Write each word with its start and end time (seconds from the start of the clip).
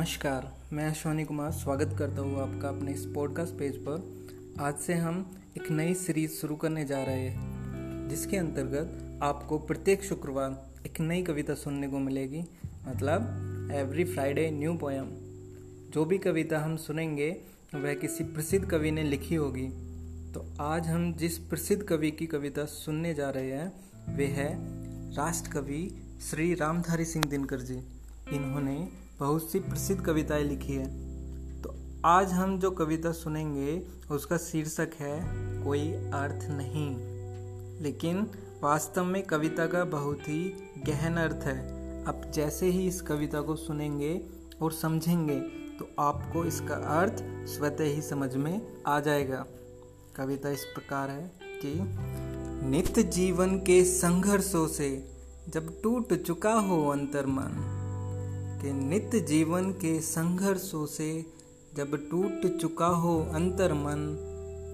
नमस्कार, 0.00 0.44
मैं 0.72 0.88
अश्वनी 0.90 1.24
कुमार 1.24 1.50
स्वागत 1.52 1.94
करता 1.98 2.22
हूँ 2.22 2.38
आपका 2.40 2.68
अपने 2.68 2.92
इस 2.92 3.04
पॉडकास्ट 3.06 3.54
पेज 3.54 3.76
पर। 3.88 4.60
आज 4.60 4.74
से 4.74 4.94
हम 4.94 5.18
एक 5.56 5.70
नई 5.70 5.94
सीरीज़ 5.94 6.30
शुरू 6.30 6.56
करने 6.56 6.84
जा 6.84 7.02
रहे 7.04 7.28
हैं, 7.28 8.08
जिसके 8.08 8.36
अंतर्गत 8.36 9.20
आपको 9.22 9.58
प्रत्येक 9.58 10.04
शुक्रवार 10.04 10.72
एक 10.86 11.00
नई 11.00 11.22
कविता 11.22 11.54
सुनने 11.54 11.88
को 11.88 11.98
मिलेगी 11.98 12.40
मतलब 12.88 13.68
एवरी 13.72 14.04
फ्राइडे 14.04 14.50
न्यू 14.50 14.74
पोयम 14.74 15.10
जो 15.90 16.04
भी 16.04 16.18
कविता 16.18 16.60
हम 16.60 16.76
सुनेंगे, 16.76 17.30
वह 17.74 17.94
किसी 17.94 18.24
प्रसिद्ध 18.24 18.64
कवि 18.70 18.90
ने 18.90 19.02
लिखी 19.02 19.34
होगी। 19.34 19.68
तो 20.32 20.46
आज 20.60 20.88
हम 20.88 21.12
जिस 21.14 21.38
प्रसिद्ध 21.38 21.82
कवि 21.82 22.10
की 22.10 22.26
कविता 22.26 22.64
सुनने 22.64 23.14
जा 23.14 23.30
रहे 23.30 23.50
हैं 23.50 24.16
वे 24.16 24.26
है 24.26 24.50
राष्ट्र 25.16 25.50
कवि 25.50 25.82
श्री 26.30 26.54
रामधारी 26.54 27.04
सिंह 27.04 27.24
दिनकर 27.24 27.60
जी। 27.60 27.78
इन्होंने 28.32 29.09
बहुत 29.20 29.50
सी 29.50 29.58
प्रसिद्ध 29.58 30.04
कविताएँ 30.04 30.44
लिखी 30.44 30.72
है। 30.72 30.86
तो 31.62 31.74
आज 32.04 32.32
हम 32.32 32.58
जो 32.58 32.70
कविता 32.70 33.12
सुनेंगे, 33.12 33.86
उसका 34.10 34.36
शीर्षक 34.36 34.90
है, 35.00 35.20
कोई 35.64 35.92
अर्थ 35.92 36.50
नहीं। 36.50 36.96
लेकिन 37.80 38.30
वास्तव 38.62 39.04
में 39.04 39.22
कविता 39.22 39.66
का 39.66 39.84
बहुत 39.84 40.18
ही 40.20 40.72
गहन 40.86 41.16
अर्थ 41.16 41.44
है। 41.44 41.58
अब 42.04 42.30
जैसे 42.34 42.66
ही 42.66 42.86
इस 42.86 43.00
कविता 43.00 43.40
को 43.40 43.56
सुनेंगे 43.56 44.26
और 44.62 44.72
समझेंगे 44.72 45.40
तो 45.78 45.88
आपको 45.98 46.44
इसका 46.44 46.74
अर्थ 46.74 47.48
स्वतः 47.48 47.84
ही 47.84 48.02
समझ 48.02 48.36
में 48.36 48.82
आ 48.86 49.00
जाएगा। 49.00 49.46
कविता 50.16 50.50
इस 50.50 50.64
प्रकार 50.64 51.10
है 51.10 51.32
कि 51.42 51.74
नित्य 52.66 53.02
जीवन 53.02 53.58
के 53.58 53.84
संघर्षों 53.84 54.68
से 54.68 55.10
जब 55.48 55.82
टूट 55.82 56.14
चुका 56.14 56.52
हो 56.52 56.88
अंतर्मन 56.88 57.76
कि 58.62 58.72
नित्य 58.72 59.20
जीवन 59.20 59.70
के 59.70 60.00
संघर्षों 60.00 60.86
से 60.86 61.26
जब 61.76 62.10
टूट 62.10 62.60
चुका 62.60 62.86
हो 62.86 63.18
अंतर 63.34 63.72
मन 63.72 64.06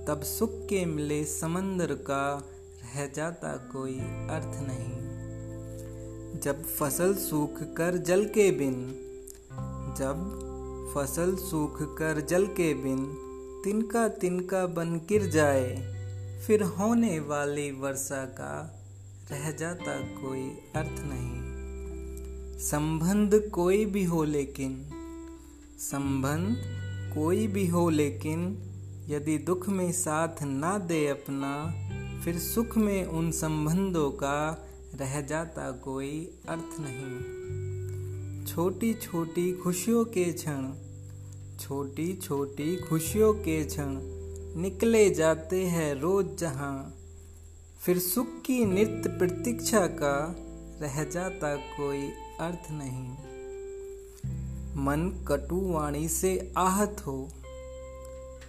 तब 0.09 0.23
सुख 0.23 0.51
के 0.51 0.85
मिले 0.85 1.25
समंदर 1.25 1.93
का 1.93 2.43
रह 2.83 3.07
जाता 3.07 3.57
कोई 3.57 3.99
अर्थ 4.31 4.59
नहीं। 4.63 5.07
जब 6.41 6.63
फ़सल 6.63 7.15
सूख 7.15 7.63
कर 7.63 7.97
जल 7.97 8.25
के 8.25 8.51
बिन, 8.51 8.75
जब 9.99 10.93
फ़सल 10.95 11.35
सूख 11.37 11.97
कर 11.99 12.21
जल 12.21 12.47
के 12.47 12.75
बिन 12.75 13.07
तिनका 13.65 14.09
तिनका 14.09 14.67
बन 14.67 14.97
गिर 15.09 15.27
जाए, 15.27 15.75
फिर 16.47 16.63
होने 16.63 17.21
वाली 17.21 17.71
वर्षा 17.71 18.25
का 18.25 18.83
रह 19.31 19.51
जाता 19.51 20.01
कोई 20.01 20.49
अर्थ 20.77 21.03
नहीं। 21.05 21.56
संबंध 22.59 23.51
कोई 23.55 23.85
भी 23.85 24.05
हो 24.05 24.25
लेकिन, 24.25 24.91
संबंध 25.79 26.57
कोई 27.15 27.47
भी 27.47 27.67
हो 27.67 27.91
लेकिन, 27.91 28.59
यदि 29.09 29.39
दुख 29.39 29.69
में 29.69 29.93
साथ 29.93 30.43
ना 30.43 30.79
दे 30.79 31.07
अपना, 31.07 31.75
फिर 32.25 32.39
सुख 32.39 32.77
में 32.77 33.07
उन 33.07 33.31
संबंधों 33.31 34.11
का 34.11 34.69
रह 34.95 35.21
जाता 35.21 35.71
कोई 35.71 36.39
अर्थ 36.49 36.77
नहीं। 36.81 38.45
छोटी 38.45 38.95
छोटी 38.95 39.53
खुशियों 39.53 40.05
के 40.05 40.25
क्षण 40.25 40.73
छोटी 41.61 42.17
छोटी 42.17 42.77
खुशियों 42.77 43.35
के 43.35 43.65
क्षण 43.65 43.99
निकले 44.63 45.11
जाते 45.11 45.65
हैं 45.65 45.95
रोज 45.95 46.39
जहाँ, 46.39 46.95
फिर 47.81 47.99
सुख 47.99 48.27
की 48.47 48.65
नित्य 48.65 49.09
प्रतीक्षा 49.09 49.87
का 49.87 50.43
रह 50.81 51.05
जाता 51.05 51.57
कोई 51.57 52.09
अर्थ 52.41 52.71
नहीं। 52.71 53.11
मन 54.85 55.25
कटु 55.29 55.61
वाणी 55.61 56.09
से 56.09 56.53
आहत 56.59 56.97
हो। 57.07 57.29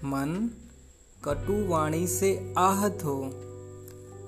मन 0.04 0.50
कटु 1.24 1.68
वाणी 1.68 2.08
से 2.08 2.54
आहत 2.58 3.00
हो। 3.06 3.24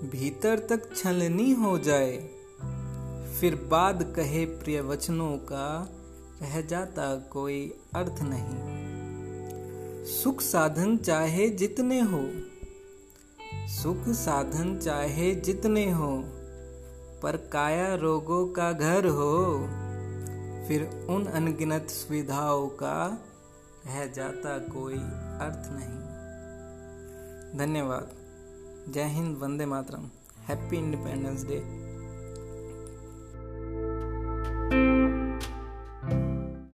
भीतर 0.03 0.59
तक 0.59 0.95
छलनी 0.95 1.51
हो 1.51 1.79
जाए। 1.79 2.17
फिर 3.39 3.55
बाद 3.55 4.13
कहे 4.15 4.45
प्रिय 4.45 4.81
वचनों 4.81 5.37
का 5.37 5.89
रह 6.41 6.61
जाता 6.61 7.15
कोई 7.15 7.79
अर्थ 7.95 8.15
नहीं। 8.21 8.79
सुख 10.05 10.41
साधन 10.41 10.97
चाहे 10.97 11.49
जितने 11.49 11.99
हो। 11.99 12.29
सुख 13.67 14.09
साधन 14.09 14.77
चाहे 14.77 15.35
जितने 15.35 15.91
हो। 15.91 16.38
पर 17.23 17.37
काया 17.37 17.95
रोगों 17.95 18.47
का 18.47 18.71
घर 18.71 19.05
हो, 19.05 19.55
फिर 20.67 21.07
उन 21.09 21.25
अनगिनत 21.25 21.87
सुविधाओं 21.89 22.67
का 22.67 23.17
रह 23.85 24.05
जाता 24.05 24.57
कोई 24.57 24.93
अर्थ 24.93 25.69
नहीं। 25.71 25.99
धन्यवाद। 27.59 28.11
जय 28.93 29.03
हिंद, 29.03 29.37
वंदे 29.37 29.65
मातरम। 29.65 30.09
Happy 30.47 30.77
independence 30.77 31.43
day 31.43 31.88